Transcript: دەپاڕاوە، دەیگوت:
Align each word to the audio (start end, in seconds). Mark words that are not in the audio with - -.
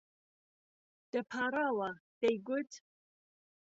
دەپاڕاوە، 1.11 1.89
دەیگوت: 2.21 2.71